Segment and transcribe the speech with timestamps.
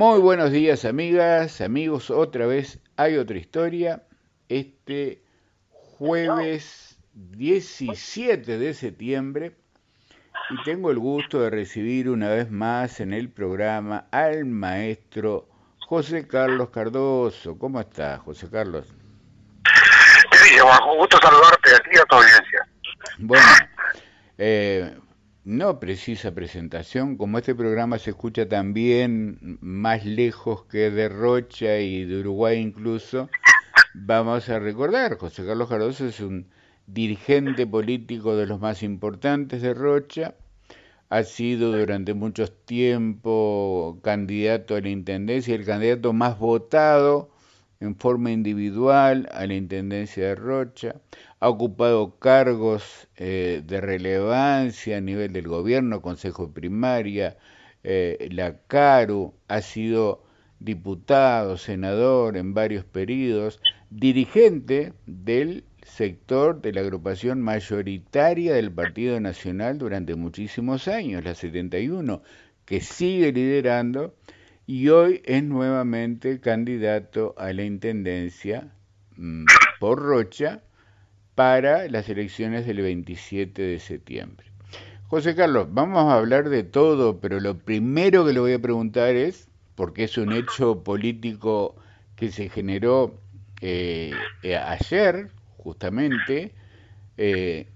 [0.00, 4.02] Muy buenos días amigas, amigos, otra vez hay otra historia.
[4.48, 5.22] Este
[5.72, 9.54] jueves 17 de septiembre
[10.48, 15.46] y tengo el gusto de recibir una vez más en el programa al maestro
[15.86, 17.58] José Carlos Cardoso.
[17.58, 18.94] ¿Cómo está, José Carlos?
[20.88, 22.68] Un gusto saludarte a ti y a tu audiencia.
[23.18, 23.46] Bueno,
[24.38, 24.96] eh,
[25.50, 32.04] no precisa presentación, como este programa se escucha también más lejos que de Rocha y
[32.04, 33.28] de Uruguay incluso,
[33.92, 36.46] vamos a recordar, José Carlos Cardoso es un
[36.86, 40.34] dirigente político de los más importantes de Rocha,
[41.08, 47.28] ha sido durante mucho tiempo candidato a la Intendencia, el candidato más votado
[47.80, 50.94] en forma individual a la Intendencia de Rocha,
[51.40, 57.38] ha ocupado cargos eh, de relevancia a nivel del gobierno, Consejo Primaria,
[57.82, 60.22] eh, la CARU, ha sido
[60.58, 69.78] diputado, senador en varios periodos, dirigente del sector de la agrupación mayoritaria del Partido Nacional
[69.78, 72.22] durante muchísimos años, la 71,
[72.66, 74.14] que sigue liderando
[74.66, 78.70] y hoy es nuevamente candidato a la Intendencia
[79.16, 79.46] mm,
[79.80, 80.62] por Rocha
[81.40, 84.46] para las elecciones del 27 de septiembre.
[85.06, 89.16] José Carlos, vamos a hablar de todo, pero lo primero que le voy a preguntar
[89.16, 91.76] es, porque es un hecho político
[92.14, 93.18] que se generó
[93.62, 96.52] eh, eh, ayer, justamente,
[97.16, 97.68] eh,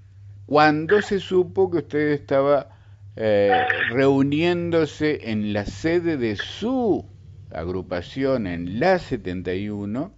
[0.45, 2.69] cuando se supo que usted estaba
[3.17, 7.07] reuniéndose en la sede de su
[7.51, 10.13] agrupación en la 71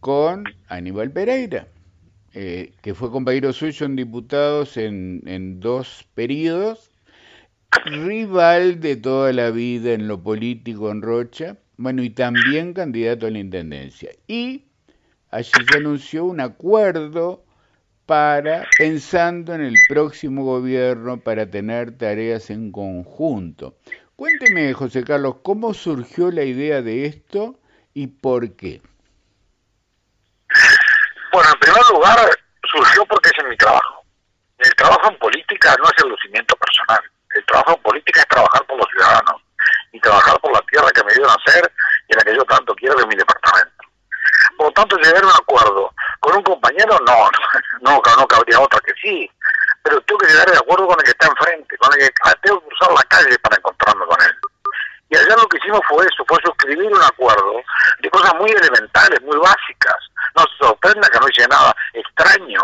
[0.00, 1.68] con Aníbal Pereira.
[2.38, 6.90] Eh, que fue compañero suyo en diputados en, en dos periodos,
[7.86, 13.30] rival de toda la vida en lo político en Rocha, bueno, y también candidato a
[13.30, 14.10] la Intendencia.
[14.28, 14.64] Y
[15.30, 17.42] allí se anunció un acuerdo
[18.04, 23.78] para, pensando en el próximo gobierno, para tener tareas en conjunto.
[24.14, 27.58] Cuénteme, José Carlos, ¿cómo surgió la idea de esto
[27.94, 28.82] y por qué?
[31.32, 32.30] Bueno, en primer lugar,
[32.70, 34.04] surgió porque es en mi trabajo.
[34.58, 37.00] El trabajo en política no es el lucimiento personal.
[37.34, 39.42] El trabajo en política es trabajar por los ciudadanos
[39.92, 41.70] y trabajar por la tierra que me dio nacer
[42.08, 43.84] y en la que yo tanto quiero de mi departamento.
[44.56, 47.30] Por lo tanto, llegar a un acuerdo con un compañero, no,
[47.82, 49.30] no, no cabría otra que sí.
[49.82, 52.60] Pero tengo que llegar de acuerdo con el que está enfrente, con el que tengo
[52.60, 54.36] que cruzar la calle para encontrarme con él.
[55.08, 57.60] Y allá lo que hicimos fue eso, fue suscribir un acuerdo
[58.00, 59.96] de cosas muy elementales, muy básicas,
[60.36, 62.60] no se sorprenda que no hice nada extraño.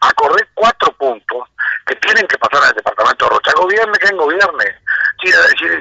[0.00, 1.48] Acordé cuatro puntos
[1.86, 3.52] que tienen que pasar al departamento de Rocha.
[3.56, 4.78] Gobierne quien gobierne.
[5.22, 5.32] Si,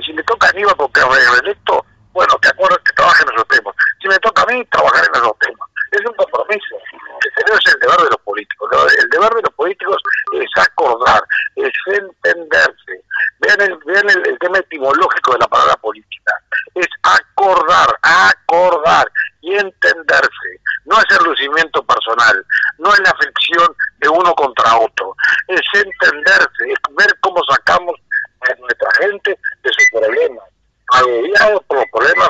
[0.06, 3.48] si, le toca a Aníbal porque es reelecto, bueno, que acuerdo que trabaje en esos
[3.48, 3.76] temas.
[4.02, 5.70] Si me toca a mí, trabajar en esos temas.
[5.92, 6.76] Es un compromiso.
[7.22, 8.70] Ese es el deber de los políticos.
[8.98, 9.98] El deber de los políticos
[10.34, 11.22] es acordar,
[11.56, 13.05] es entenderse.
[13.46, 16.34] Vean el, el tema etimológico de la palabra política.
[16.74, 19.08] Es acordar, acordar
[19.42, 20.50] y entenderse.
[20.86, 22.46] No es el lucimiento personal,
[22.80, 23.68] no es la fricción
[24.00, 25.16] de uno contra otro,
[25.48, 27.96] es entenderse, es ver cómo sacamos
[28.42, 30.46] a nuestra gente de sus problemas,
[30.92, 32.30] agobiados por los problemas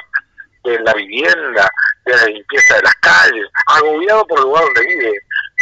[0.64, 1.70] de la vivienda,
[2.06, 5.14] de la limpieza de las calles, agobiados por el lugar donde vive.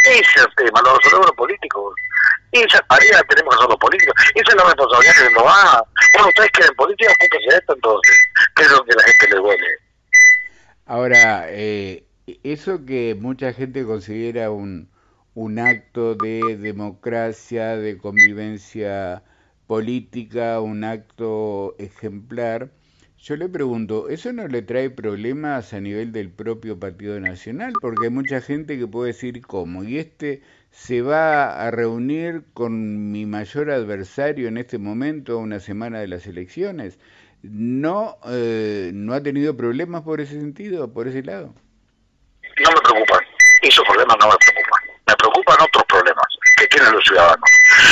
[0.06, 1.96] Ese es el tema, lo resolvemos los políticos.
[2.52, 3.80] Esa tarea tenemos que hacer los políticos.
[3.80, 3.83] Esa
[10.86, 12.06] Ahora, eh,
[12.44, 14.90] eso que mucha gente considera un,
[15.34, 19.24] un acto de democracia, de convivencia
[19.68, 22.70] política, un acto ejemplar,
[23.24, 27.72] yo le pregunto, ¿eso no le trae problemas a nivel del propio Partido Nacional?
[27.80, 30.42] Porque hay mucha gente que puede decir cómo, y este
[30.74, 36.26] se va a reunir con mi mayor adversario en este momento, una semana de las
[36.26, 36.98] elecciones
[37.44, 41.54] no, eh, no ha tenido problemas por ese sentido, por ese lado.
[42.64, 43.20] No me preocupan,
[43.62, 44.82] esos problemas no me preocupan.
[45.06, 46.26] Me preocupan otros problemas
[46.58, 47.50] que tienen los ciudadanos.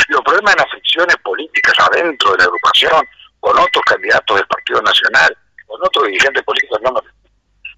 [0.08, 3.06] Los problemas de las fricciones políticas adentro de la agrupación,
[3.42, 5.38] con otros candidatos del Partido Nacional,
[5.68, 7.00] con otros dirigentes políticos, no me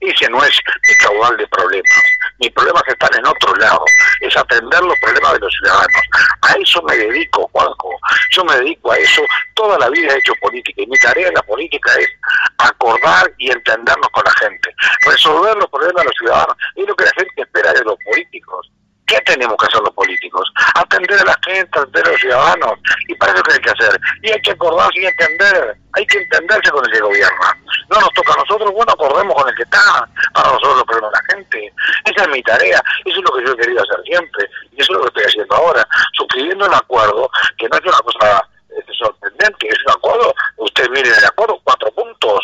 [0.10, 2.04] ese no es mi caudal de problemas.
[2.40, 3.86] Mis problemas están en otro lado.
[4.22, 6.02] Es atender los problemas de los ciudadanos.
[6.42, 7.90] A eso me dedico, Juanjo.
[8.32, 9.22] Yo me dedico a eso.
[9.54, 10.82] Toda la vida he hecho política.
[10.82, 12.08] Y mi tarea en la política es
[12.58, 14.76] acordar y entendernos con la gente.
[15.06, 16.58] Resolver los problemas de los ciudadanos.
[16.76, 18.72] Es lo que la gente espera de los políticos.
[19.14, 20.52] ¿Qué tenemos que hacer los políticos?
[20.74, 22.74] Atender a la gente, atender a los ciudadanos.
[23.08, 24.02] Y para eso que hay que hacer.
[24.24, 25.78] Y hay que acordarse y entender.
[25.94, 27.58] Hay que entenderse con el que gobierna.
[27.92, 31.18] No nos toca a nosotros acordemos con el que está para resolver los problemas de
[31.18, 31.74] la gente.
[32.06, 34.94] Esa es mi tarea, eso es lo que yo he querido hacer siempre, y eso
[34.94, 38.94] es lo que estoy haciendo ahora, suscribiendo el acuerdo, que no es una cosa este,
[38.94, 42.40] sorprendente, es un acuerdo, ustedes miren el acuerdo, cuatro puntos,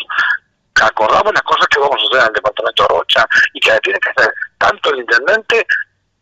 [0.80, 3.98] acordamos las cosas que vamos a hacer en el departamento de Rocha y que tiene
[4.00, 5.66] que hacer tanto el intendente,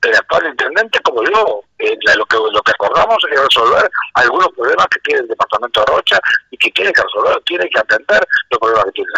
[0.02, 1.62] el actual intendente como yo.
[1.78, 5.86] Eh, lo, que, lo que acordamos es resolver algunos problemas que tiene el departamento de
[5.86, 6.18] Rocha
[6.50, 9.10] y que tiene que resolver, tiene que atender los problemas que tiene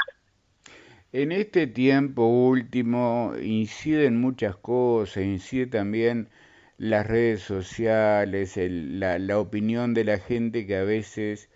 [1.13, 6.29] En este tiempo último inciden muchas cosas, incide también
[6.77, 11.51] las redes sociales, la, la opinión de la gente que a veces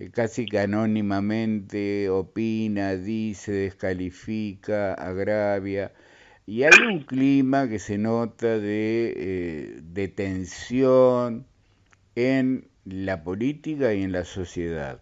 [0.00, 5.92] eh, casi que anónimamente opina, dice, descalifica, agravia.
[6.50, 11.46] Y hay un clima que se nota de, eh, de tensión
[12.16, 15.00] en la política y en la sociedad.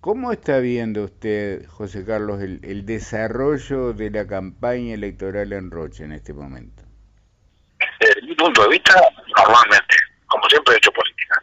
[0.00, 6.04] ¿Cómo está viendo usted, José Carlos, el, el, desarrollo de la campaña electoral en Roche
[6.04, 6.84] en este momento?
[7.98, 8.94] Desde mi punto de vista,
[9.36, 9.96] normalmente,
[10.28, 11.42] como siempre he hecho política,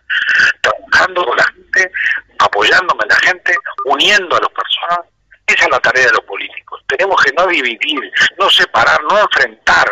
[0.62, 1.92] trabajando con la gente,
[2.40, 3.54] apoyándome en la gente,
[3.84, 5.15] uniendo a las personas.
[5.48, 6.82] Esa es la tarea de los políticos.
[6.88, 9.88] Tenemos que no dividir, no separar, no enfrentar.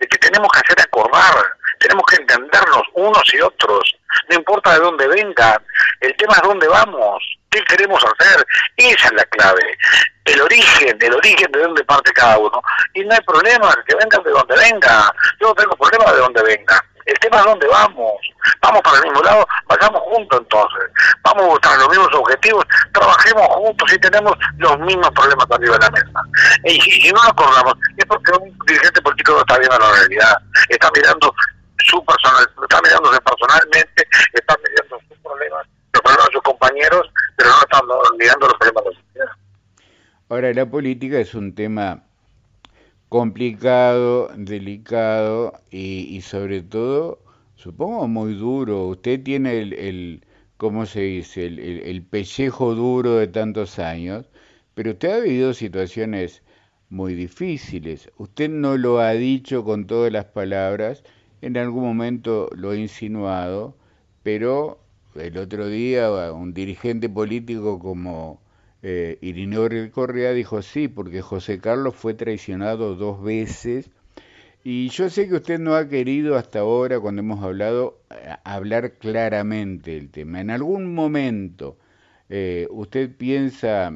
[0.00, 1.34] El que tenemos que hacer acordar.
[1.78, 3.96] Tenemos que entendernos unos y otros.
[4.28, 5.62] No importa de dónde vengan.
[6.00, 7.22] El tema es dónde vamos.
[7.50, 8.46] ¿Qué queremos hacer?
[8.76, 9.76] Esa es la clave.
[10.24, 12.62] El origen, el origen de dónde parte cada uno.
[12.94, 15.14] Y no hay problema, que vengan de donde venga.
[15.40, 18.14] Yo no tengo problema de dónde venga el tema es dónde vamos.
[18.60, 20.90] Vamos para el mismo lado, vayamos juntos entonces.
[21.22, 25.84] Vamos a buscar los mismos objetivos, trabajemos juntos y tenemos los mismos problemas arriba de
[25.84, 26.20] la mesa.
[26.64, 30.36] Y si, no nos acordamos, es porque un dirigente político no está viendo la realidad.
[30.68, 31.34] Está mirando
[31.78, 37.50] su personal, está mirándose personalmente, está mirando sus problemas, los problemas de sus compañeros, pero
[37.50, 37.82] no está
[38.18, 39.32] mirando los problemas de la sociedad.
[40.30, 42.02] Ahora, la política es un tema
[43.14, 47.20] complicado, delicado y, sobre todo,
[47.54, 48.88] supongo, muy duro.
[48.88, 50.24] Usted tiene el,
[50.56, 54.26] ¿cómo se dice?, el, el, pellejo duro de tantos años,
[54.74, 56.42] pero usted ha vivido situaciones
[56.90, 58.10] muy difíciles.
[58.18, 61.04] Usted no lo ha dicho con todas las palabras,
[61.40, 63.76] en algún momento lo ha insinuado,
[64.24, 64.80] pero
[65.14, 68.40] el otro día un dirigente político como
[68.86, 73.90] eh, Irineo Correa dijo sí, porque José Carlos fue traicionado dos veces.
[74.62, 78.92] Y yo sé que usted no ha querido hasta ahora, cuando hemos hablado, eh, hablar
[78.98, 80.42] claramente del tema.
[80.42, 81.78] En algún momento
[82.28, 83.90] eh, usted piensa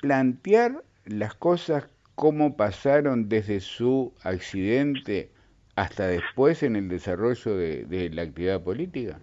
[0.00, 5.32] plantear las cosas como pasaron desde su accidente
[5.74, 9.18] hasta después en el desarrollo de, la actividad política?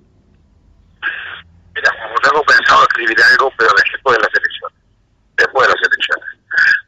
[1.75, 1.91] Mira,
[2.29, 3.71] como pensado escribir algo, pero
[4.11, 4.77] de las elecciones.
[5.37, 6.29] Después de las elecciones.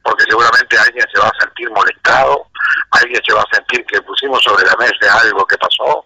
[0.03, 2.47] Porque seguramente alguien se va a sentir molestado,
[2.91, 6.05] alguien se va a sentir que pusimos sobre la mesa algo que pasó.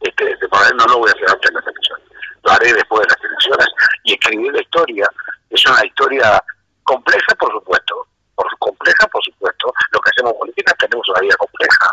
[0.00, 2.04] Este, este por no lo voy a hacer antes de las elecciones.
[2.42, 3.68] Lo haré después de las elecciones
[4.02, 5.08] y escribir la historia.
[5.50, 6.42] Es una historia
[6.82, 8.06] compleja, por supuesto.
[8.34, 9.72] Por compleja, por supuesto.
[9.92, 11.90] Lo que hacemos política tenemos una vida compleja.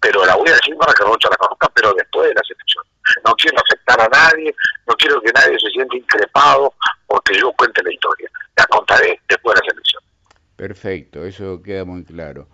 [0.00, 2.94] Pero la voy a decir para que Rocha la conozca, pero después de las elecciones
[3.24, 4.54] no quiero afectar a nadie,
[4.86, 6.72] no quiero que nadie se sienta increpado
[7.06, 8.30] porque yo cuente la historia.
[8.56, 9.63] La contaré después de la selección.
[10.64, 12.48] Perfecto, eso queda muy claro.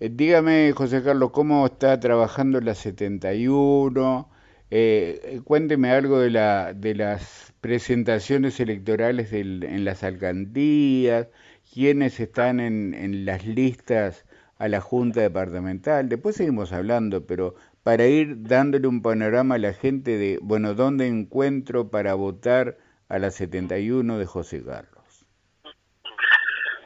[0.00, 4.30] Eh, dígame, José Carlos, ¿cómo está trabajando la 71?
[4.70, 11.28] Eh, eh, cuénteme algo de, la, de las presentaciones electorales en las alcaldías,
[11.74, 14.24] quiénes están en, en las listas
[14.56, 16.08] a la Junta Departamental.
[16.08, 21.06] Después seguimos hablando, pero para ir dándole un panorama a la gente de, bueno, ¿dónde
[21.06, 22.78] encuentro para votar
[23.10, 25.02] a la 71 de José Carlos?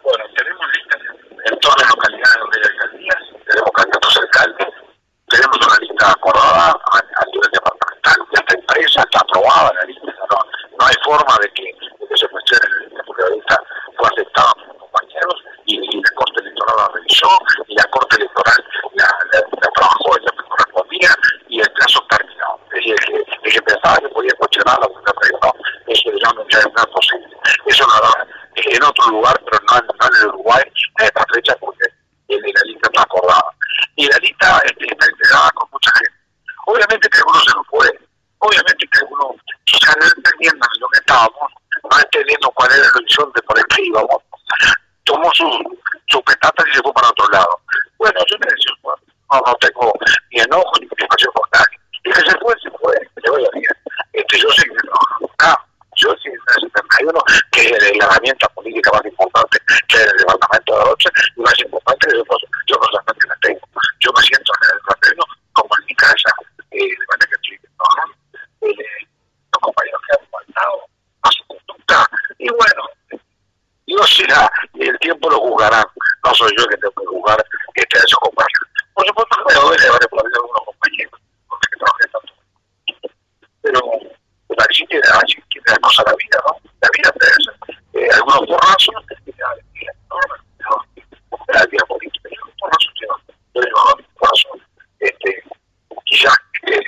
[0.07, 1.03] Bueno, tenemos listas
[1.51, 4.69] en todas las localidades donde hay alcaldías, tenemos candidatos alcaldes,
[5.27, 9.03] tenemos una lista acordada a, nivel departamental, ya está impresa,
[9.63, 13.63] no, hay forma de que, de que se cuestione la lista, porque la lista
[13.97, 17.29] fue aceptada por los compañeros y, la Corte Electoral la revisó
[17.67, 19.09] y la Corte Electoral la,
[19.75, 20.37] trabajó en la
[21.49, 22.61] y el plazo terminó.
[22.67, 25.53] Es decir, que, el que pensaba que podía cuestionar la no,
[25.87, 27.37] eso ya no, es posible.
[27.67, 30.63] Eso lo en otro lugar, pero no, no en el Uruguay,
[30.99, 31.87] a esta fecha, porque
[32.29, 33.53] el la lista está acordada.
[33.97, 36.19] Y la lista este, está entregada con mucha gente.
[36.67, 38.01] Obviamente que algunos se nos fue,
[38.39, 41.53] obviamente que algunos quizás no entendiendo lo que estábamos,
[41.91, 44.23] no entendiendo cuál era el horizonte por el que íbamos,
[45.05, 45.57] tomó sus
[46.09, 47.61] su petatas y se fue para otro lado.
[47.99, 49.93] Bueno, yo me decía, bueno, no, no tengo
[50.31, 51.79] ni enojo ni preocupación por nadie.
[52.05, 53.77] Y que se fue, se fue, que se vaya bien.
[54.13, 57.21] Este, yo sé que no, acá, yo sé que en el 71,
[57.53, 59.59] que es la herramienta política más importante
[59.89, 62.23] que hay en el departamento departamento de Rocha y más importante yo,
[62.67, 63.67] yo personalmente la tengo.
[64.01, 66.31] Yo me siento en el terreno como en mi casa,
[66.71, 68.15] eh, de manera que estoy trabajando,
[68.63, 69.07] eh,
[69.53, 70.77] los compañeros que han faltado
[71.23, 72.07] a su conducta
[72.39, 72.83] y bueno,
[73.87, 75.87] Dios será y el tiempo lo juzgará.
[76.25, 77.45] No soy yo que tengo que juzgar
[77.75, 78.69] este, a esos compañeros.
[78.95, 82.33] Por supuesto que me duele haber perdido algunos compañeros, porque trabajé tanto.
[83.63, 86.57] Pero así tiene, así tiene la cosa la vida, ¿no?
[86.81, 90.37] La vida te eh, algunos borrazos, la alegría enorme,
[91.49, 92.93] la vida política, y algunos borrazos
[93.55, 93.81] yo digo,
[94.21, 94.61] borrazos,
[95.01, 95.43] este,
[96.05, 96.35] quizás
[96.65, 96.81] eh,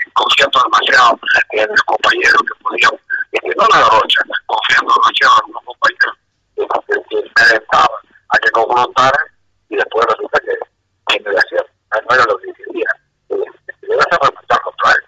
[1.52, 2.92] en los compañeros que podían,
[3.32, 6.16] este, no la rocha, confiando demasiado en los compañeros
[6.56, 9.26] que, que me alentaban a que confrontaran
[9.68, 10.54] y después resulta que,
[11.08, 11.70] que no era cierto,
[12.08, 12.90] no era lo que quería.
[13.28, 15.04] Le vas a remontar contra él.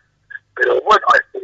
[0.54, 1.38] Pero bueno, este,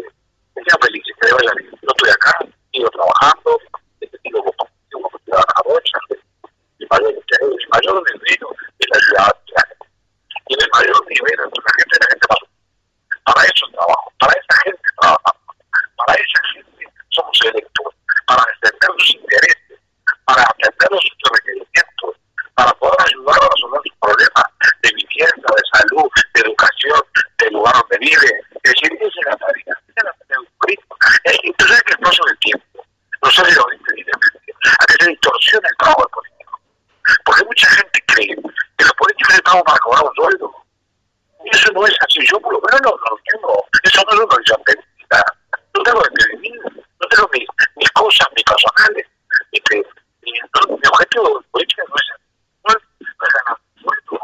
[0.55, 1.71] sean felices, que vaya bien.
[1.83, 2.33] Yo estoy acá,
[2.73, 3.59] sigo trabajando,
[4.01, 5.99] este, sigo como ciudadana rocha,
[6.79, 9.37] mi mayor interés, mi mayor desvelo es la ciudad
[10.49, 12.39] y el mayor nivel entre la gente la gente más
[13.27, 15.57] para eso trabajo, para esa gente trabajamos,
[15.97, 17.87] para esa gente somos electos,
[18.27, 19.81] para defender sus intereses,
[20.25, 22.15] para atender sus requerimientos,
[22.55, 24.47] para poder ayudar a resolver sus problemas
[24.83, 27.01] de vivienda, de salud, de educación,
[27.39, 28.31] del lugar donde vive.
[28.63, 30.97] Es decir, esa es la tarea, esa es la tarea de un político.
[31.25, 32.87] Entonces hay que paso del tiempo,
[33.23, 36.61] no se lo inteligentemente, a que se distorsione el trabajo del político.
[37.25, 38.37] Porque mucha gente cree
[38.79, 40.67] que los políticos estamos para cobrar un sueldo.
[41.47, 42.27] Y eso no es así.
[42.27, 43.65] Yo por lo menos no, no lo tengo.
[43.85, 44.75] Eso no es una horizonte.
[45.75, 47.47] No tengo de mí, no tengo mis,
[47.77, 49.07] mis cosas, mis personales.
[49.53, 49.79] Este,
[50.25, 52.07] y, no, mi objetivo político no es,
[52.65, 54.21] no es, no es ganar un sueldo.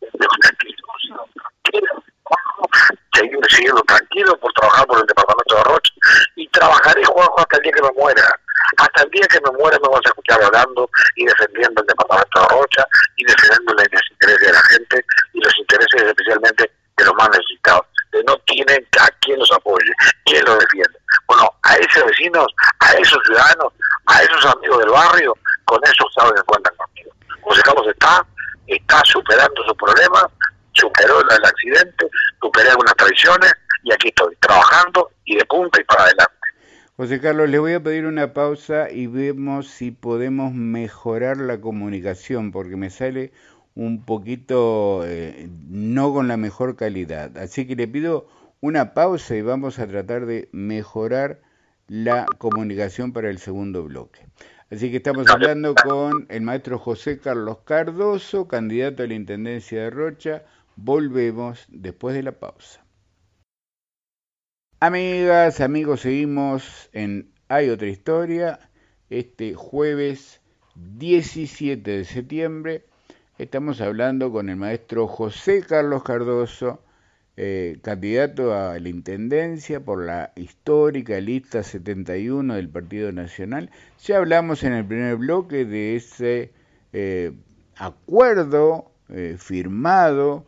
[0.00, 1.24] De manera que yo
[1.62, 2.02] tranquilo,
[3.14, 5.92] seguir siguiendo tranquilo por trabajar por el departamento de Rocha.
[6.36, 8.22] Y trabajaré, Juanjo, hasta el día que me muera.
[8.78, 12.40] Hasta el día que me muera me vas a escuchar hablando y defendiendo el departamento
[12.40, 12.86] de Rocha
[13.16, 17.86] y defendiendo los intereses de la gente y los intereses especialmente de los más necesitados.
[18.12, 19.92] Que no tienen a quien los apoye,
[20.24, 20.98] quién los defiende.
[21.26, 22.46] Bueno, a esos vecinos,
[22.80, 23.72] a esos ciudadanos,
[24.06, 27.10] a esos amigos del barrio, con eso saben que cuentan conmigo.
[27.42, 28.24] José Carlos está,
[28.68, 30.26] está superando sus problemas,
[30.72, 32.08] superó el accidente,
[32.40, 36.34] superé algunas traiciones y aquí estoy trabajando y de punta y para adelante.
[37.14, 42.50] José Carlos, le voy a pedir una pausa y vemos si podemos mejorar la comunicación,
[42.50, 43.30] porque me sale
[43.76, 47.38] un poquito eh, no con la mejor calidad.
[47.38, 48.26] Así que le pido
[48.60, 51.38] una pausa y vamos a tratar de mejorar
[51.86, 54.26] la comunicación para el segundo bloque.
[54.72, 59.90] Así que estamos hablando con el maestro José Carlos Cardoso, candidato a la Intendencia de
[59.90, 60.42] Rocha.
[60.74, 62.83] Volvemos después de la pausa.
[64.86, 68.60] Amigas, amigos, seguimos en Hay otra historia.
[69.08, 70.42] Este jueves
[70.74, 72.84] 17 de septiembre
[73.38, 76.82] estamos hablando con el maestro José Carlos Cardoso,
[77.38, 83.70] eh, candidato a la Intendencia por la histórica lista 71 del Partido Nacional.
[84.04, 86.52] Ya hablamos en el primer bloque de ese
[86.92, 87.32] eh,
[87.78, 90.44] acuerdo eh, firmado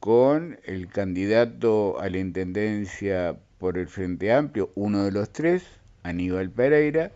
[0.00, 5.64] con el candidato a la Intendencia por el Frente Amplio, uno de los tres,
[6.02, 7.12] Aníbal Pereira,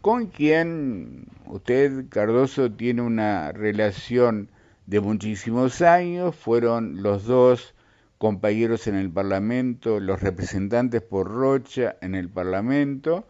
[0.00, 4.50] con quien usted, Cardoso, tiene una relación
[4.86, 7.74] de muchísimos años, fueron los dos
[8.18, 13.26] compañeros en el Parlamento, los representantes por Rocha en el Parlamento,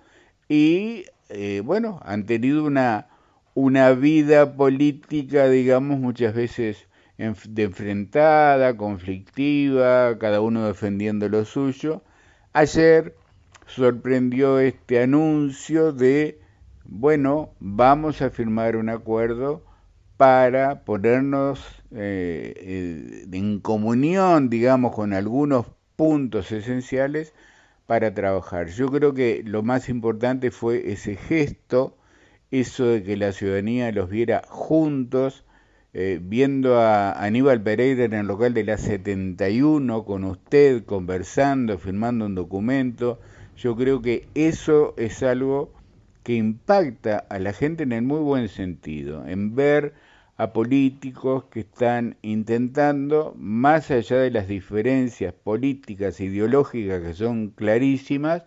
[0.48, 3.08] y eh, bueno, han tenido una,
[3.54, 12.02] una vida política, digamos, muchas veces de enfrentada, conflictiva, cada uno defendiendo lo suyo,
[12.56, 13.16] Ayer
[13.66, 16.38] sorprendió este anuncio de,
[16.84, 19.64] bueno, vamos a firmar un acuerdo
[20.16, 27.34] para ponernos eh, en comunión, digamos, con algunos puntos esenciales
[27.86, 28.68] para trabajar.
[28.68, 31.96] Yo creo que lo más importante fue ese gesto,
[32.52, 35.44] eso de que la ciudadanía los viera juntos,
[35.96, 42.26] eh, viendo a Aníbal Pereira en el local de la 71 con usted, conversando, firmando
[42.26, 43.20] un documento,
[43.56, 45.72] yo creo que eso es algo
[46.24, 49.94] que impacta a la gente en el muy buen sentido, en ver
[50.36, 57.50] a políticos que están intentando, más allá de las diferencias políticas e ideológicas que son
[57.50, 58.42] clarísimas,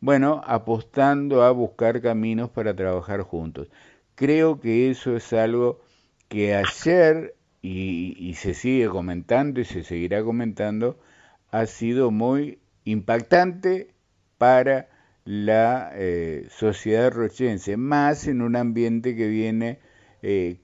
[0.00, 3.68] bueno, apostando a buscar caminos para trabajar juntos.
[4.16, 5.80] Creo que eso es algo
[6.30, 10.98] que ayer, y, se sigue comentando y se seguirá comentando,
[11.50, 13.92] ha sido muy impactante
[14.38, 14.88] para
[15.24, 19.80] la eh, sociedad rochense, más en un ambiente que viene
[20.22, 20.56] eh,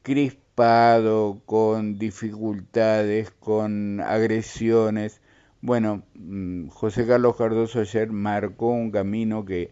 [0.56, 5.20] preocupado, con dificultades, con agresiones.
[5.60, 9.70] Bueno, mm, José Carlos Cardoso ayer marcó un camino que,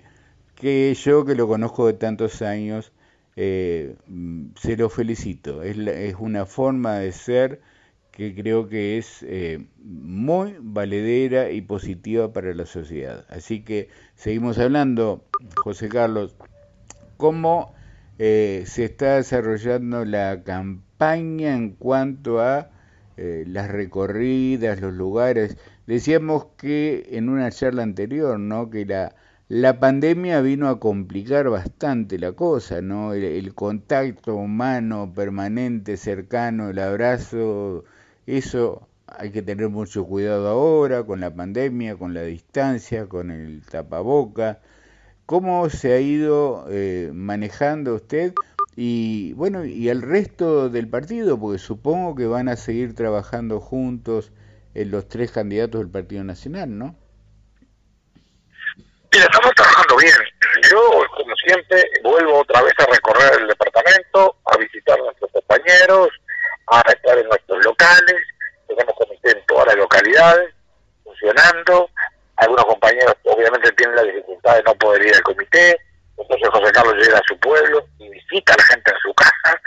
[0.56, 2.92] que yo, que lo conozco de tantos años,
[3.36, 3.96] eh,
[4.56, 5.62] se lo felicito.
[5.62, 5.76] Es,
[6.18, 7.60] una forma de ser
[8.12, 13.26] que creo que es eh, muy valedera y positiva para la sociedad.
[13.28, 15.24] Así que seguimos hablando,
[15.56, 16.36] José Carlos,
[17.16, 17.74] cómo
[18.18, 22.70] eh, se está desarrollando la campaña en cuanto a
[23.16, 25.56] las recorridas, los lugares.
[25.86, 28.70] Decíamos que en una charla anterior, ¿no?
[28.70, 29.14] Que la,
[29.48, 33.12] la pandemia vino a complicar bastante la cosa, ¿no?
[33.14, 37.84] el contacto humano permanente, cercano, el abrazo
[38.26, 43.62] eso hay que tener mucho cuidado ahora con la pandemia, con la distancia, con el
[43.62, 44.60] tapaboca.
[45.26, 48.34] ¿Cómo se ha ido eh, manejando usted
[48.76, 51.38] y bueno y el resto del partido?
[51.38, 54.32] Porque supongo que van a seguir trabajando juntos
[54.74, 56.96] en los tres candidatos del Partido Nacional, ¿no?
[59.14, 60.16] Estamos trabajando bien.
[60.68, 66.08] Yo, como siempre, vuelvo otra vez a recorrer el departamento, a visitar a nuestros compañeros,
[66.66, 68.20] a estar en nuestros locales,
[68.66, 70.52] tenemos comité en todas las localidades,
[71.04, 71.88] funcionando,
[72.36, 75.78] algunos compañeros obviamente tienen la dificultad de no poder ir al comité,
[76.18, 79.60] entonces José Carlos llega a su pueblo y visita a la gente en su casa,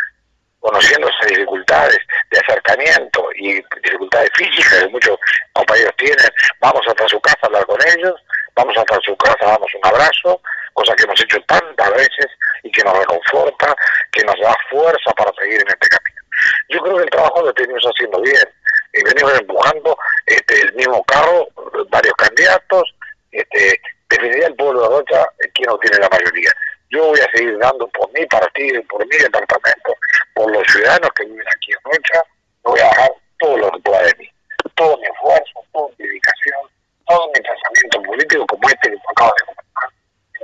[0.59, 1.99] conociendo esas dificultades
[2.31, 5.17] de acercamiento y dificultades físicas que muchos
[5.53, 8.15] compañeros tienen, vamos hasta su casa a hablar con ellos,
[8.57, 10.41] vamos hasta su casa, damos un abrazo,
[10.73, 12.27] cosa que hemos hecho tantas veces
[12.63, 13.75] y que nos reconforta,
[14.11, 16.21] que nos da fuerza para seguir en este camino.
[16.69, 18.49] Yo creo que el trabajo lo tenemos haciendo bien.
[18.93, 21.47] Y venimos empujando este, el mismo carro,
[21.89, 22.95] varios candidatos.
[23.31, 26.51] Este, el pueblo de Rocha eh, quien no tiene la mayoría.
[26.89, 29.93] Yo voy a seguir dando por mi partido, por mi departamento,
[30.33, 32.23] por los ciudadanos que viven aquí en Rocha.
[32.63, 34.29] voy a dejar todo lo que pueda de mí.
[34.75, 36.69] Todo mi esfuerzo, toda mi dedicación,
[37.07, 39.89] todo mi pensamiento político, como este que acabo de comentar,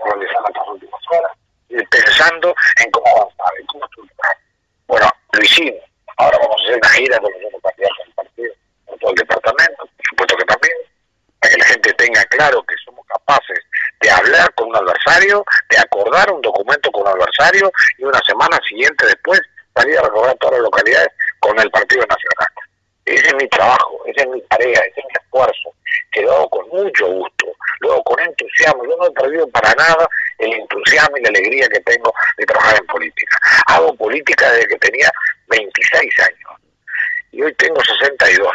[0.06, 1.32] realizar estas últimas horas,
[1.89, 4.38] pensando en cómo avanzar, en cómo estructurar.
[4.88, 5.82] Bueno, lo hicimos.
[6.17, 8.54] Ahora vamos a hacer una gira con los candidatos del partido,
[8.86, 10.78] con todo el departamento, por supuesto que también,
[11.39, 13.60] para que la gente tenga claro que somos capaces
[14.02, 16.41] de hablar con un adversario, de acordar un
[17.34, 19.39] adversario y una semana siguiente después
[19.76, 22.48] salir a recorrer todas las localidades con el Partido Nacional.
[23.06, 25.74] Ese es mi trabajo, esa es mi tarea, ese es mi esfuerzo,
[26.12, 27.48] que lo hago con mucho gusto,
[27.82, 28.86] lo hago con entusiasmo.
[28.86, 30.08] Yo no he perdido para nada
[30.39, 33.38] el entusiasmo y la alegría que tengo de trabajar en política.
[33.67, 35.12] Hago política desde que tenía
[35.48, 36.62] 26 años
[37.32, 38.54] y hoy tengo 62.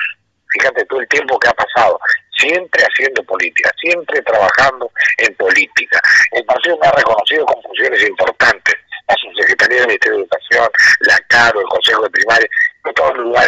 [0.51, 2.01] Fíjate todo el tiempo que ha pasado,
[2.39, 6.01] siempre haciendo política, siempre trabajando en política.
[6.33, 8.75] El partido me ha reconocido con funciones importantes,
[9.09, 12.49] la Subsecretaría del Ministerio de Educación, la CARO, el Consejo de Primaria,
[12.85, 12.95] en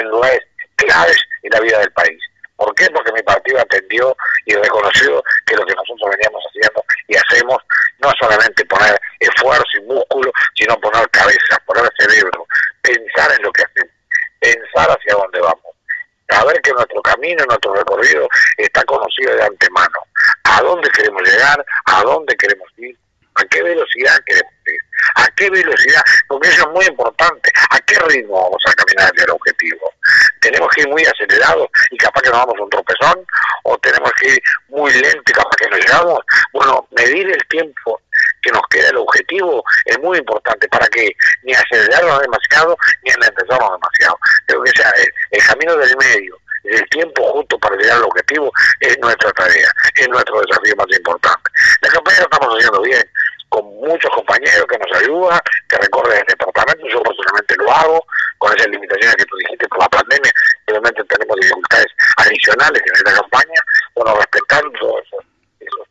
[0.08, 0.40] lugares
[0.76, 2.20] claves en la vida del país.
[2.56, 2.86] ¿Por qué?
[2.90, 7.56] Porque mi partido atendió y reconoció que lo que nosotros veníamos haciendo y hacemos
[8.00, 12.46] no solamente poner esfuerzo y músculo, sino poner cabeza, poner cerebro,
[12.82, 13.94] pensar en lo que hacemos,
[14.40, 15.74] pensar hacia dónde vamos,
[16.28, 19.98] saber que nuestro camino, nuestro recorrido está conocido de antemano,
[20.44, 22.96] a dónde queremos llegar, a dónde queremos ir,
[23.40, 24.80] a qué velocidad queremos ir,
[25.16, 29.24] a qué velocidad, porque eso es muy importante, a qué ritmo vamos a caminar hacia
[29.24, 29.92] el objetivo.
[30.40, 33.24] Tenemos que ir muy acelerados y capaz que nos damos un tropezón,
[33.64, 36.20] o tenemos que ir muy lento y capaz que no llegamos.
[36.52, 38.00] Bueno, medir el tiempo
[38.42, 41.10] que nos queda el objetivo es muy importante para que
[41.42, 44.18] ni acelerarnos demasiado ni enlentezarnos demasiado.
[44.46, 44.92] Creo que sea
[45.30, 50.08] el, camino del medio, el tiempo justo para llegar al objetivo es nuestra tarea, es
[50.08, 51.50] nuestro desafío más importante.
[51.82, 53.02] La campaña la estamos haciendo bien,
[53.50, 58.06] con muchos compañeros que nos ayudan, que recorren el departamento, yo personalmente lo hago,
[58.38, 60.32] con esas limitaciones que tú dijiste por la pandemia,
[60.68, 61.86] obviamente tenemos dificultades
[62.16, 63.60] adicionales en esta campaña,
[63.94, 65.02] bueno, respetando todos
[65.60, 65.86] esos,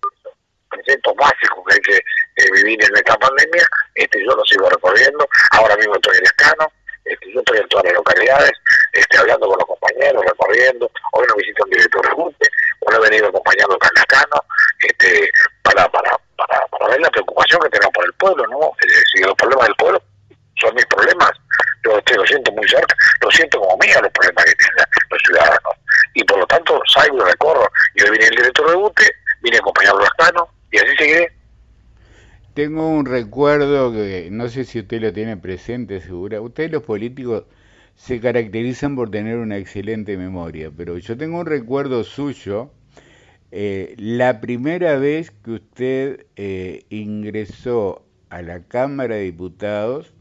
[0.69, 5.28] preceptos básicos que hay que eh, vivir en esta pandemia, este yo lo sigo recorriendo,
[5.52, 6.72] ahora mismo estoy en Escano,
[7.04, 8.52] este, yo estoy en todas las localidades,
[8.93, 12.50] este, hablando con los compañeros, recorriendo, hoy no visito un director de Junte,
[12.82, 14.45] bueno, he venido acompañando a Escano,
[14.80, 15.32] este,
[15.63, 18.71] para, para para, ver la preocupación que tenemos por el pueblo, ¿no?
[19.13, 20.02] si los problemas del pueblo
[20.60, 21.32] son mis problemas,
[21.84, 25.73] yo lo siento muy cerca, lo siento como mío los problemas que tienen los ciudadanos.
[26.13, 27.69] Y por lo tanto salgo y recorro.
[27.95, 31.32] Y hoy viene el director de UTE, vine a acompañar a y así seguiré.
[32.54, 36.41] Tengo un recuerdo que no sé si usted lo tiene presente, segura.
[36.41, 37.45] Ustedes los políticos
[37.95, 42.71] se caracterizan por tener una excelente memoria, pero yo tengo un recuerdo suyo
[43.51, 50.13] eh, la primera vez que usted eh, ingresó a la Cámara de Diputados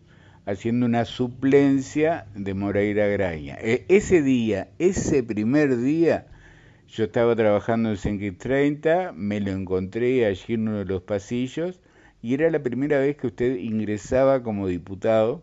[0.46, 3.58] haciendo una suplencia de Moreira Graña.
[3.60, 6.26] E, ese día, ese primer día,
[6.88, 11.80] yo estaba trabajando en Senki 30, me lo encontré allí en uno de los pasillos
[12.22, 15.42] y era la primera vez que usted ingresaba como diputado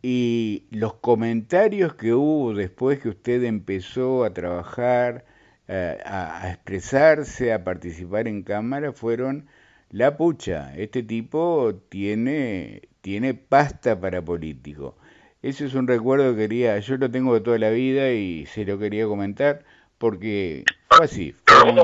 [0.00, 5.24] y los comentarios que hubo después que usted empezó a trabajar,
[5.70, 9.48] a, a, expresarse, a participar en cámara, fueron
[9.90, 14.96] la pucha, este tipo tiene, tiene pasta para político.
[15.42, 18.64] Ese es un recuerdo que quería, yo lo tengo de toda la vida y se
[18.64, 19.64] lo quería comentar
[19.98, 21.34] porque fue así.
[21.46, 21.82] Fue muy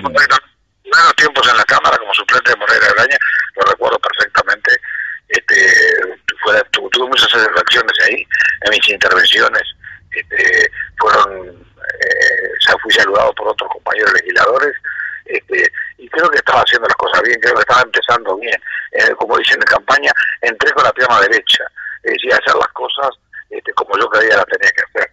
[1.17, 3.19] tiempos en la Cámara como suplente de Morera Araña,
[3.57, 4.71] lo recuerdo perfectamente.
[5.29, 5.55] Este,
[6.43, 8.27] fue, tuve muchas satisfacciones ahí
[8.63, 9.63] en mis intervenciones.
[10.13, 11.67] Este, fueron,
[12.01, 14.73] eh, fui saludado por otros compañeros legisladores
[15.25, 18.57] este, y creo que estaba haciendo las cosas bien, creo que estaba empezando bien.
[18.93, 21.65] Eh, como dicen en campaña, entré con la pierna derecha,
[22.03, 23.11] es decir, hacer las cosas
[23.51, 25.11] este, como yo creía las tenía que hacer.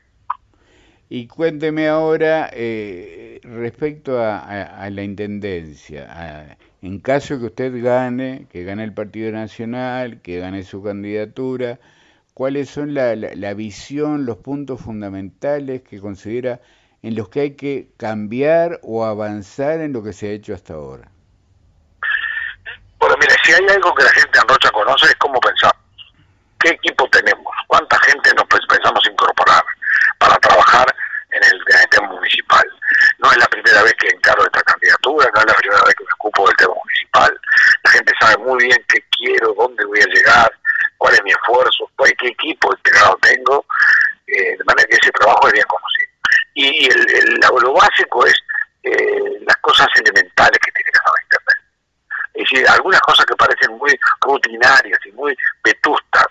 [1.09, 6.57] Y cuénteme ahora eh, respecto a, la intendencia.
[6.81, 11.77] en caso que usted gane, que gane el Partido Nacional, que gane su candidatura,
[12.33, 16.59] ¿cuáles son la, la, visión, los puntos fundamentales que considera
[17.01, 20.73] en los que hay que cambiar o avanzar en lo que se ha hecho hasta
[20.73, 21.09] ahora?
[22.99, 25.77] Bueno, mire, si hay algo que la gente en Rocha conoce es cómo pensamos.
[26.59, 27.53] ¿Qué equipo tenemos?
[27.67, 29.63] ¿Cuánta gente nos pensamos incorporar
[30.17, 30.87] para trabajar
[31.33, 32.63] en el, tema municipal.
[33.19, 36.03] No es la primera vez que encaro esta candidatura, no es la primera vez que
[36.03, 37.41] me ocupo del tema municipal.
[37.83, 40.51] La gente sabe muy bien qué quiero, dónde voy a llegar,
[41.03, 43.65] cuál es mi esfuerzo, qué equipo integrado tengo,
[44.25, 46.11] eh, de manera que ese trabajo es bien conocido.
[46.53, 48.33] Y el, lo básico es
[48.83, 51.57] eh, las cosas elementales que tiene saber Internet.
[52.35, 55.35] Es decir, algunas cosas que parecen muy rutinarias y muy
[55.65, 56.25] vetustas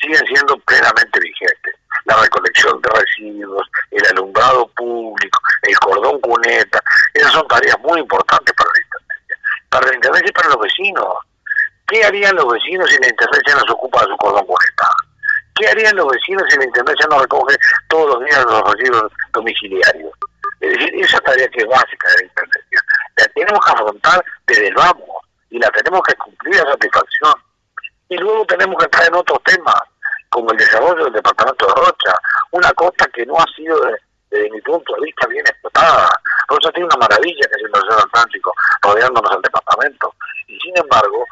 [0.00, 1.74] siguen siendo plenamente vigentes
[2.06, 6.82] la recolección de residuos, el alumbrado público, el cordón cuneta,
[7.12, 11.14] esas son tareas muy importantes para la Intendencia, para la Intendencia y para los vecinos.
[11.86, 14.88] ¿Qué harían los vecinos si la Intendencia no se ocupa de su cordón cuneta?
[15.54, 17.56] ¿Qué harían los vecinos si la Intendencia no recoge
[17.88, 20.12] todos los días los residuos domiciliarios?
[20.60, 22.80] Es decir, esa tarea que es básica de la Intendencia,
[23.16, 25.08] la tenemos que afrontar desde el vamos
[25.50, 27.34] y la tenemos que cumplir a satisfacción.
[28.08, 29.80] Y luego tenemos que entrar en otros temas
[30.30, 32.18] como el desarrollo del departamento de Rocha,
[32.50, 33.78] una costa que no ha sido,
[34.30, 36.08] desde mi punto de vista, bien explotada.
[36.48, 40.12] Rocha tiene una maravilla que es el Océano Atlántico, rodeándonos al departamento.
[40.48, 41.24] Y sin embargo,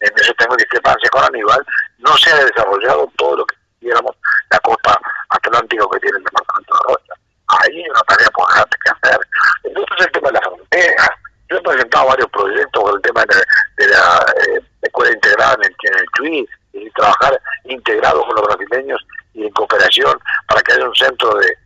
[0.00, 1.64] en eso tengo discrepancia con Aníbal,
[1.98, 4.14] no se ha desarrollado todo lo que quisiéramos
[4.50, 4.98] la costa
[5.30, 7.12] atlántica que tiene el departamento de Rocha.
[7.48, 9.20] Ahí hay una tarea por que hacer.
[9.64, 11.16] Entonces el tema de la frontera.
[11.50, 16.34] Yo he presentado varios proyectos con el tema de, la eh, escuela integrada en el,
[16.34, 19.00] en y trabajar integrado con los brasileños
[19.32, 21.56] y en cooperación para que haya un centro de,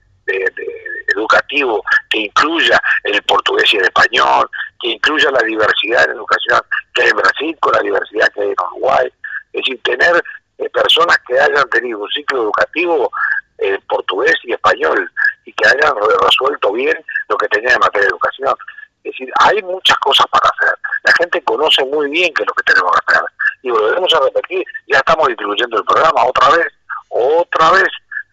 [1.14, 4.48] educativo que incluya el portugués y el español,
[4.80, 6.60] que incluya la diversidad en educación
[6.94, 9.12] que hay en Brasil con la diversidad que hay en Uruguay.
[9.52, 10.22] Es decir, tener
[10.58, 13.10] eh, personas que hayan tenido un ciclo educativo
[13.58, 15.10] eh, portugués y español
[15.44, 16.96] y que hayan resuelto bien
[17.28, 18.54] lo que tenía en materia de educación.
[19.04, 20.78] Es decir, hay muchas cosas para hacer.
[21.04, 23.26] La gente conoce muy bien qué es lo que tenemos que hacer
[23.62, 26.66] y volvemos a repetir, ya estamos distribuyendo el programa otra vez,
[27.08, 27.88] otra vez,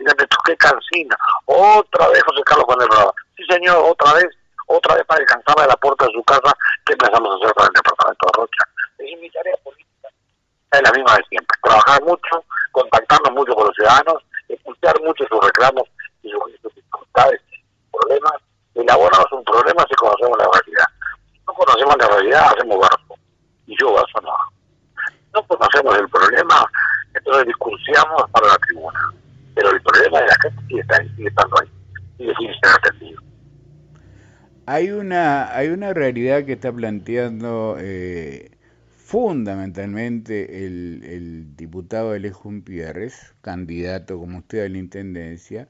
[0.09, 4.27] fíjate tú qué cansina, otra vez José Carlos con el programa, sí señor, otra vez,
[4.67, 6.53] otra vez para descansar de la puerta de su casa,
[6.85, 8.63] ¿qué empezamos a hacer para el departamento de Rocha?
[8.97, 10.09] Es mi tarea política,
[10.71, 15.43] es la misma de siempre, trabajar mucho, contactarnos mucho con los ciudadanos, escuchar mucho sus
[15.45, 15.83] reclamos
[16.23, 17.41] y sus, dificultades,
[17.91, 18.41] problemas,
[18.75, 20.87] elaboramos un problema si conocemos la realidad.
[21.31, 23.15] Si no conocemos la realidad, hacemos barco.
[23.67, 24.33] Y yo vaso no
[25.33, 26.65] no conocemos el problema,
[27.13, 28.99] entonces discursiamos para la tribuna.
[29.59, 31.67] Pero el problema de la gente sigue, estando ahí,
[32.17, 32.33] sigue
[32.97, 33.15] sin.
[34.65, 38.51] Hay una, hay una realidad que está planteando eh,
[38.87, 45.67] fundamentalmente el, diputado Alejón Pierres, candidato como usted a la Intendencia,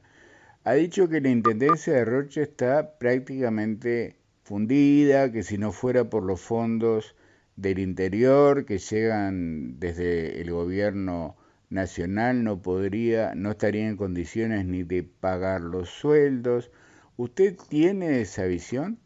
[0.65, 6.21] ha dicho que la Intendencia de Roche está prácticamente fundida, que si no fuera por
[6.23, 7.15] los fondos
[7.55, 11.38] del interior que llegan desde el gobierno
[11.69, 16.71] nacional no podría, no estaría en condiciones ni de pagar los sueldos.
[17.17, 18.99] ¿Usted tiene esa visión?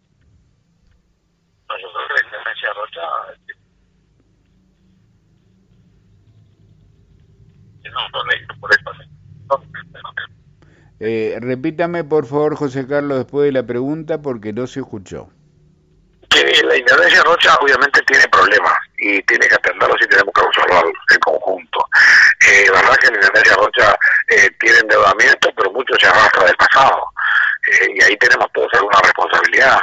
[10.99, 15.30] Eh, repítame por favor, José Carlos, después de la pregunta porque no se escuchó
[16.63, 18.73] la Intendencia Rocha obviamente tiene problemas
[19.04, 21.86] y tiene que atenderlos y tenemos que resolverlos en conjunto.
[22.48, 27.06] Eh, verdad que la Intendencia Rocha eh, tiene endeudamiento, pero mucho se arrastra del pasado.
[27.68, 29.82] Eh, y ahí tenemos todos alguna responsabilidad.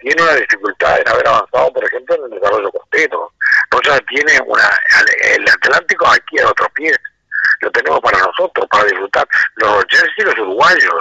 [0.00, 3.32] Tiene una dificultad en haber avanzado, por ejemplo, en el desarrollo costero.
[3.70, 4.70] Rocha tiene una,
[5.34, 6.92] el Atlántico aquí a otro pie,
[7.60, 9.26] lo tenemos para nosotros, para disfrutar
[9.56, 10.94] los rocheses y los uruguayos.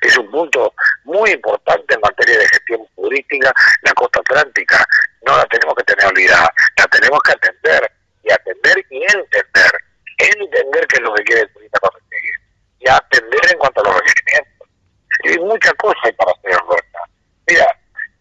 [0.00, 4.84] Es un punto muy importante en materia de gestión turística, la costa atlántica.
[5.26, 7.92] No la tenemos que tener olvidada, la tenemos que atender,
[8.24, 9.72] y atender y entender.
[10.18, 12.34] Entender qué es lo que quiere el turista para seguir,
[12.80, 14.68] y atender en cuanto a los requerimientos.
[15.24, 16.58] Y muchas cosas para hacer en
[17.48, 17.66] Mira,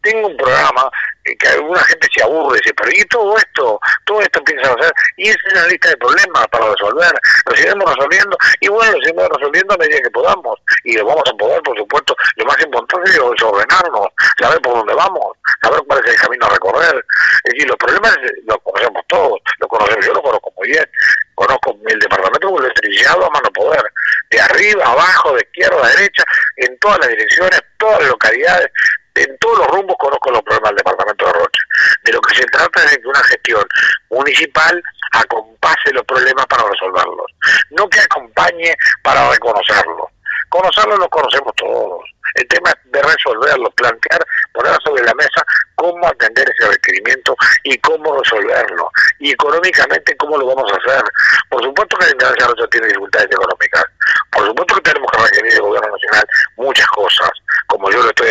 [0.02, 0.90] tengo un programa
[1.24, 3.80] que alguna gente se aburre y dice, pero ¿y todo esto?
[4.06, 4.94] Todo esto piensan hacer.
[5.22, 7.14] Y esa es una lista de problemas para resolver.
[7.46, 10.60] Lo seguimos resolviendo y bueno, lo seguimos resolviendo a medida que podamos.
[10.84, 12.16] Y lo vamos a poder, por supuesto.
[12.38, 14.08] Lo más importante es ordenarnos,
[14.40, 17.06] saber por dónde vamos, saber cuál es el camino a recorrer.
[17.44, 20.90] Es decir, los problemas los conocemos todos, los conocemos, yo lo conozco muy bien.
[21.36, 23.84] Conozco el departamento lo he trillado a mano poder,
[24.32, 26.24] de arriba, abajo, de izquierda, a derecha,
[26.58, 28.72] en todas las direcciones, todas las localidades,
[29.16, 31.64] en todos los rumbos conozco los problemas del departamento de Rocha.
[32.04, 33.66] De lo que se trata es de que una gestión
[34.10, 37.26] municipal acompase los problemas para resolverlos,
[37.72, 40.08] no que acompañe para reconocerlos.
[40.50, 42.02] Conocerlos los conocemos todos.
[42.36, 45.46] El tema de resolverlo, plantear, poner sobre la mesa
[45.76, 48.90] cómo atender ese requerimiento y cómo resolverlo.
[49.20, 51.04] Y económicamente, cómo lo vamos a hacer.
[51.50, 53.84] Por supuesto que la Intendencia Rocha tiene dificultades económicas.
[54.32, 57.32] Por supuesto que tenemos que requerir del Gobierno Nacional muchas cosas
[57.72, 58.28] como yo lo estoy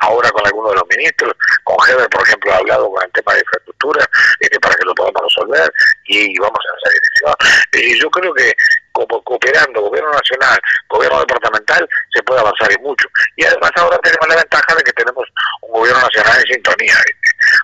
[0.00, 1.34] ahora con algunos de los ministros,
[1.64, 4.04] con Heber, por ejemplo, he hablado con el tema de infraestructura,
[4.40, 5.72] este, para que lo podamos resolver
[6.06, 7.34] y vamos a esa dirección.
[7.72, 8.52] Y yo creo que
[8.92, 13.08] como cooperando gobierno nacional, gobierno departamental, se puede avanzar y mucho.
[13.36, 15.24] Y además ahora tenemos la ventaja de que tenemos
[15.62, 16.94] un gobierno nacional en sintonía.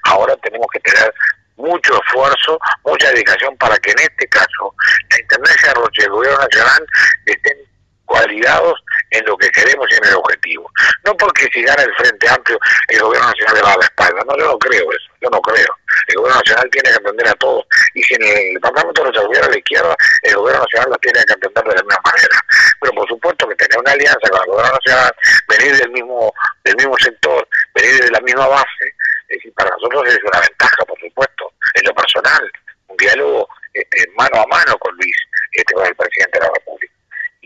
[0.05, 1.15] Ahora tenemos que tener
[1.57, 4.75] mucho esfuerzo, mucha dedicación para que en este caso
[5.11, 6.87] la Intendencia de Roche y el Gobierno Nacional
[7.27, 7.59] estén
[8.07, 10.71] cualidados en lo que queremos y en el objetivo.
[11.05, 14.25] No porque si gana el Frente Amplio el Gobierno Nacional le va a la espalda,
[14.27, 15.75] no, yo no creo eso, yo no creo.
[16.09, 19.47] El Gobierno Nacional tiene que atender a todos y si en el Departamento de Gobierno
[19.47, 22.39] a la izquierda, el Gobierno Nacional la tiene que atender de la misma manera.
[22.81, 25.13] Pero por supuesto que tener una alianza con el Gobierno Nacional,
[25.49, 26.33] venir del mismo,
[26.65, 28.87] del mismo sector, venir de la misma base,
[29.29, 32.53] es decir, para nosotros es una ventaja, por supuesto, en lo personal,
[32.89, 35.17] un diálogo este, mano a mano con Luis,
[35.53, 36.98] este, con el presidente de la República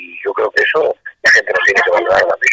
[0.03, 2.53] y yo creo que eso la gente nos tiene que valorar también.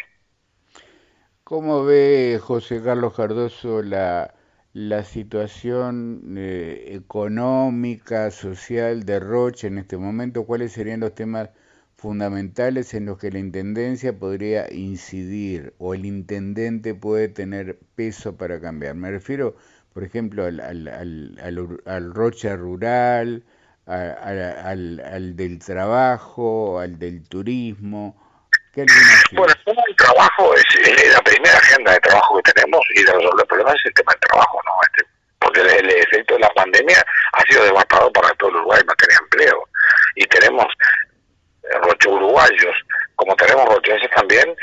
[1.44, 4.36] ¿Cómo ve José Carlos Cardoso la,
[4.74, 10.46] la situación eh, económica, social de Roche en este momento?
[10.46, 11.50] ¿Cuáles serían los temas
[11.96, 18.62] fundamentales en los que la Intendencia podría incidir o el Intendente puede tener peso para
[18.62, 18.94] cambiar?
[18.94, 19.56] Me refiero,
[19.94, 23.44] por ejemplo, al, al, al, al Rocha rural,
[23.90, 28.16] al, al, del trabajo, al del turismo?
[29.34, 29.54] bueno,
[29.88, 33.86] el trabajo es, la primera agenda de trabajo que tenemos y de resolver problemas es
[33.86, 34.72] el tema del trabajo, ¿no?
[34.84, 39.18] Este, porque el, efecto de la pandemia ha sido devastador para todo el Uruguay materia
[39.18, 39.68] de empleo.
[40.16, 40.68] Y tenemos
[41.82, 42.76] roche uruguayos,
[43.16, 44.56] como tenemos rocheses también,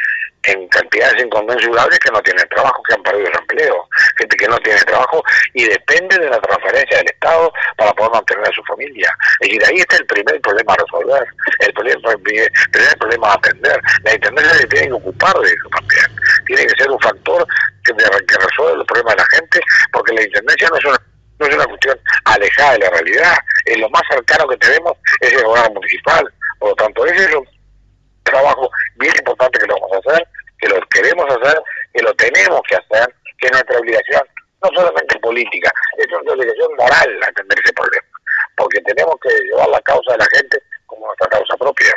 [0.46, 4.58] en cantidades inconmensurables que no tienen trabajo, que han perdido el empleo, gente que no
[4.58, 5.22] tiene trabajo
[5.54, 9.16] y depende de la transferencia del Estado para poder mantener a su familia.
[9.40, 11.26] Es decir, ahí está el primer problema a resolver,
[11.60, 12.50] el primer,
[12.98, 13.80] problema a atender.
[14.04, 16.06] La Intendencia se tiene que ocupar de eso también.
[16.46, 17.46] Tiene que ser un factor
[17.84, 19.60] que, que resuelva los problemas de la gente,
[19.92, 20.98] porque la Intendencia no es una
[21.38, 25.34] no es una cuestión alejada de la realidad, es lo más cercano que tenemos es
[25.34, 27.46] el gobierno municipal, por lo tanto ese es un
[28.26, 31.62] trabajo bien importante que lo vamos a hacer, que lo queremos hacer,
[31.94, 34.22] que lo tenemos que hacer, que es nuestra obligación,
[34.62, 38.06] no solamente política, es nuestra obligación moral atender ese problema,
[38.56, 41.92] porque tenemos que llevar la causa de la gente como nuestra causa propia.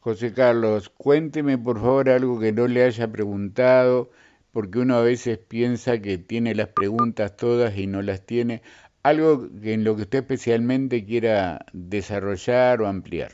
[0.00, 4.10] José Carlos, cuénteme por favor algo que no le haya preguntado,
[4.52, 8.62] porque uno a veces piensa que tiene las preguntas todas y no las tiene.
[9.02, 13.32] Algo en lo que usted especialmente quiera desarrollar o ampliar.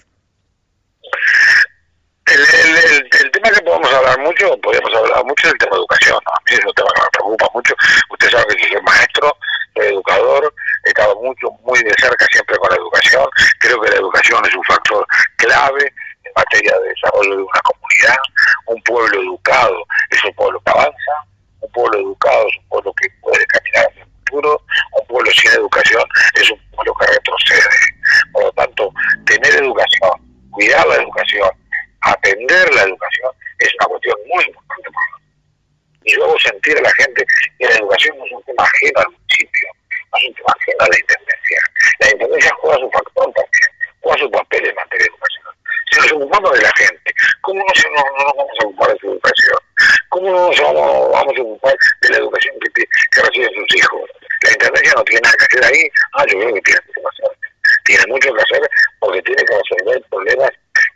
[2.31, 6.19] El, tema que podemos hablar mucho, podemos hablar mucho es el tema de educación.
[6.27, 7.75] A mí es un tema que me preocupa mucho.
[8.11, 9.37] Usted sabe que soy maestro,
[9.75, 13.29] soy educador, he estado mucho, muy de cerca siempre con la educación.
[13.59, 15.05] Creo que la educación es un factor
[15.37, 18.19] clave en materia de desarrollo de una comunidad.
[18.67, 21.13] Un pueblo educado es un pueblo que avanza,
[21.61, 24.63] un pueblo educado es un pueblo que puede caminar hacia el futuro,
[25.01, 27.91] un pueblo sin educación es un pueblo que retrocede
[28.35, 28.93] lo tanto,
[29.27, 30.11] tener educación,
[30.51, 31.51] cuidar la educación,
[32.01, 35.29] atender la educación es una cuestión muy importante para nosotros.
[36.05, 37.25] Y luego sentir a la gente
[37.59, 39.69] que la educación no es un tema ajeno al municipio,
[40.17, 41.61] es un tema ajeno a la Intendencia.
[42.01, 45.45] La Intendencia juega su factor también, juega su papel en materia de educación.
[45.93, 48.99] Si nos ocupamos de la gente, ¿cómo no, no, no nos vamos a ocupar de
[49.01, 49.59] su educación?
[50.09, 54.11] ¿Cómo no nos vamos, vamos a ocupar de la educación que, que reciben sus hijos?
[54.43, 55.91] La Intendencia no tiene nada que hacer ahí.
[56.15, 57.39] Ah, yo creo que tiene mucho que hacer.
[57.85, 60.51] Tiene mucho que hacer porque tiene que resolver problemas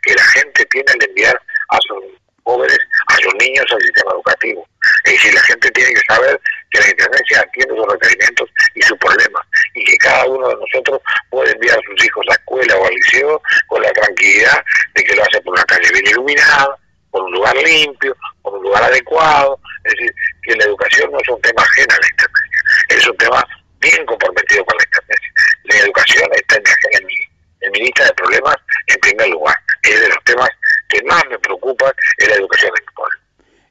[0.05, 2.03] que la gente tiene al enviar a sus
[2.43, 4.67] jóvenes, a sus niños al sistema educativo.
[5.03, 6.39] Es decir, la gente tiene que saber
[6.71, 9.41] que la Intendencia atiende sus requerimientos y sus problemas
[9.73, 12.85] y que cada uno de nosotros puede enviar a sus hijos a la escuela o
[12.85, 16.77] al liceo con la tranquilidad de que lo hace por una calle bien iluminada,
[17.11, 19.59] por un lugar limpio, por un lugar adecuado.
[19.83, 23.17] Es decir, que la educación no es un tema ajeno a la Intendencia, es un
[23.17, 23.47] tema
[23.79, 25.31] bien comprometido con la Intendencia.
[25.63, 27.15] La educación está en mi,
[27.61, 28.55] en mi lista de problemas
[28.87, 29.55] en primer lugar.
[29.83, 30.49] Es de los temas
[30.89, 31.01] que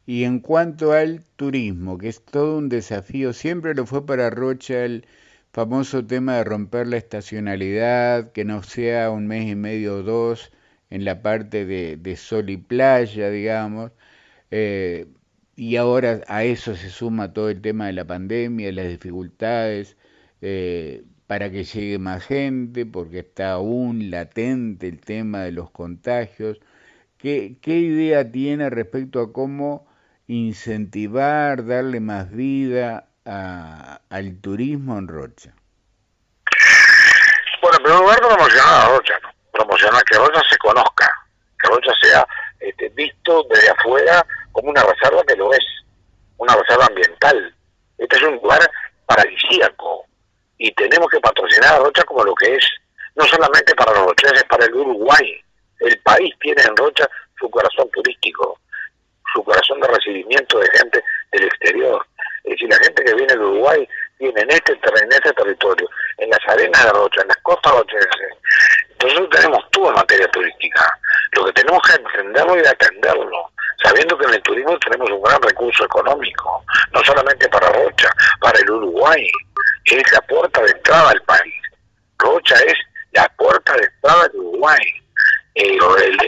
[0.06, 4.84] Y en cuanto al turismo, que es todo un desafío, siempre lo fue para Rocha
[4.84, 5.06] el
[5.52, 10.52] famoso tema de romper la estacionalidad, que no sea un mes y medio o dos
[10.90, 13.92] en la parte de, sol y playa, digamos.
[14.50, 15.06] Eh,
[15.56, 19.96] y ahora a eso se suma todo el tema de la pandemia, las dificultades
[20.40, 26.60] eh, para que llegue más gente, porque está aún latente el tema de los contagios.
[27.24, 29.86] ¿Qué, qué idea tiene respecto a cómo
[30.26, 35.54] incentivar, darle más vida a, al turismo en Rocha?
[37.62, 39.14] Bueno, en primer lugar promocionar a Rocha,
[39.54, 41.10] promocionar que Rocha se conozca,
[41.62, 42.26] que Rocha sea
[42.60, 45.64] este, visto desde afuera como una reserva que lo es,
[46.36, 47.56] una reserva ambiental.
[47.96, 48.60] Este es un lugar
[49.06, 50.04] paradisíaco
[50.58, 52.66] y tenemos que patrocinar a Rocha como lo que es,
[53.14, 55.43] no solamente para los rocheses, para el Uruguay.
[55.80, 57.08] El país tiene en Rocha
[57.38, 58.58] su corazón turístico
[59.34, 62.06] su corazón de recibimiento de gente del exterior.
[62.44, 66.30] Es decir, la gente que viene de Uruguay viene en este, en este territorio, en
[66.30, 68.38] las arenas de Rocha, en las costas rocheses.
[68.90, 70.98] Entonces tenemos todo en materia turística.
[71.32, 73.50] Lo que tenemos que entenderlo y atenderlo,
[73.82, 78.08] sabiendo que en el turismo tenemos un gran recurso económico, no solamente para Rocha,
[78.40, 79.28] para el Uruguay,
[79.84, 81.54] es la puerta de entrada al país.
[82.18, 82.74] Rocha es
[83.12, 85.03] la puerta de entrada del Uruguay
[85.54, 85.78] eh,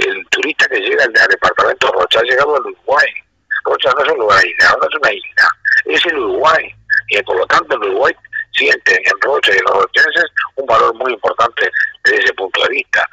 [0.07, 3.07] el, turista que llega al, departamento de Rocha ha llegado al Uruguay.
[3.65, 5.51] Rocha no es un lugar aislado, no es una isla,
[5.87, 6.75] es el Uruguay.
[7.09, 8.15] Y por lo tanto el Uruguay
[8.53, 10.25] siente en Rocha y en los rochenses
[10.57, 11.71] un valor muy importante
[12.05, 13.07] desde ese punto de vista,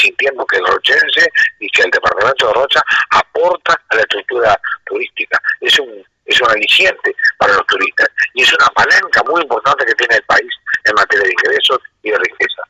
[0.00, 5.38] sintiendo que el rochense y que el departamento de Rocha aporta a la estructura turística.
[5.60, 9.94] Es un es un aliciente para los turistas y es una palanca muy importante que
[9.94, 10.50] tiene el país
[10.84, 12.62] en materia de ingresos y de riqueza.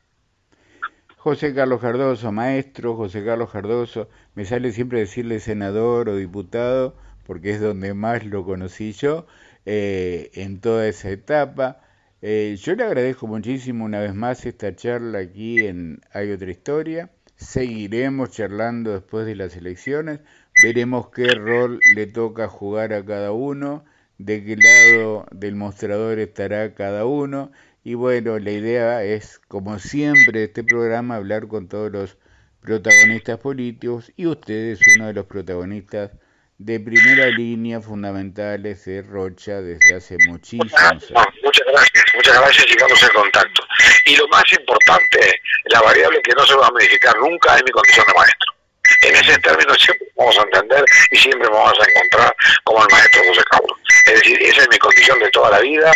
[1.19, 6.95] José Carlos Cardoso, maestro José Carlos Cardoso, me sale siempre decirle senador o diputado,
[7.27, 9.27] porque es donde más lo conocí yo
[9.67, 11.81] eh, en toda esa etapa.
[12.23, 17.11] Eh, yo le agradezco muchísimo una vez más esta charla aquí en Hay otra historia.
[17.35, 20.21] Seguiremos charlando después de las elecciones.
[20.63, 23.85] Veremos qué rol le toca jugar a cada uno,
[24.19, 27.51] de qué lado del mostrador estará cada uno
[27.89, 32.19] y bueno, la idea es, como siempre, este programa, hablar con todos los
[32.61, 36.11] protagonistas políticos y usted es uno de los protagonistas
[36.59, 41.11] de primera línea fundamentales de Rocha desde hace muchísimos años.
[41.43, 43.63] Muchas gracias, muchas gracias y vamos en contacto.
[44.05, 45.41] Y lo más importante,
[45.73, 48.53] la variable que no se va a modificar nunca es mi condición de maestro.
[49.01, 53.23] En ese término siempre vamos a entender y siempre vamos a encontrar como el maestro
[53.29, 53.79] José Carlos.
[54.05, 55.91] Es decir, esa es mi condición de toda la vida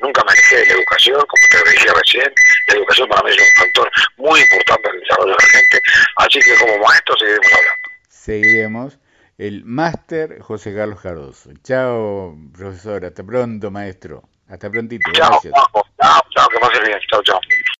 [0.00, 2.32] nunca me alejé de la educación, como te decía recién,
[2.68, 5.80] la educación para mí es un factor muy importante en el desarrollo de la gente,
[6.16, 7.90] así que como maestro seguiremos hablando.
[8.08, 8.98] Seguiremos.
[9.38, 11.50] El máster José Carlos Cardoso.
[11.64, 13.06] Chao, profesor.
[13.06, 14.28] Hasta pronto, maestro.
[14.46, 15.10] Hasta prontito.
[15.12, 16.98] Chao, chao, chao, que pase bien.
[17.10, 17.40] Chao, chao.